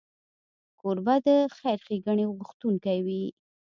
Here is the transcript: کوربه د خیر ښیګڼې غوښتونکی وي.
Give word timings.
کوربه 0.79 1.15
د 1.25 1.29
خیر 1.57 1.79
ښیګڼې 1.85 2.25
غوښتونکی 2.35 2.97
وي. 3.05 3.23